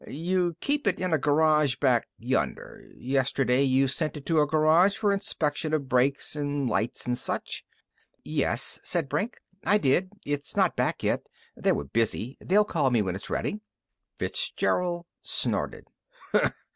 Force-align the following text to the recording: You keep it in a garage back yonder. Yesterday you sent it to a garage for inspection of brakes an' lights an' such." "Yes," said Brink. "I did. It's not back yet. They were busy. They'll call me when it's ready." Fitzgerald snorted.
You 0.09 0.55
keep 0.61 0.87
it 0.87 0.99
in 0.99 1.13
a 1.13 1.19
garage 1.19 1.75
back 1.75 2.07
yonder. 2.17 2.89
Yesterday 2.95 3.61
you 3.61 3.87
sent 3.87 4.17
it 4.17 4.25
to 4.25 4.39
a 4.39 4.47
garage 4.47 4.97
for 4.97 5.13
inspection 5.13 5.75
of 5.75 5.87
brakes 5.87 6.35
an' 6.35 6.65
lights 6.65 7.07
an' 7.07 7.13
such." 7.15 7.63
"Yes," 8.23 8.79
said 8.83 9.07
Brink. 9.07 9.35
"I 9.63 9.77
did. 9.77 10.09
It's 10.25 10.55
not 10.57 10.75
back 10.75 11.03
yet. 11.03 11.27
They 11.55 11.71
were 11.71 11.83
busy. 11.83 12.35
They'll 12.43 12.65
call 12.65 12.89
me 12.89 13.03
when 13.03 13.13
it's 13.13 13.29
ready." 13.29 13.59
Fitzgerald 14.17 15.05
snorted. 15.21 15.85